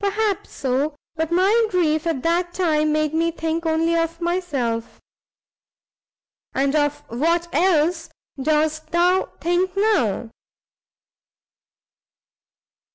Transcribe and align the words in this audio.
"Perhaps 0.00 0.52
so, 0.52 0.96
but 1.16 1.30
my 1.30 1.66
grief 1.68 2.06
at 2.06 2.22
that 2.22 2.54
time 2.54 2.92
made 2.92 3.12
me 3.12 3.30
think 3.30 3.66
only 3.66 3.94
of 3.94 4.18
myself." 4.18 4.98
"And 6.54 6.74
of 6.74 7.00
what 7.10 7.54
else 7.54 8.08
dost 8.42 8.86
thou 8.92 9.32
think 9.42 9.76
now?" 9.76 10.30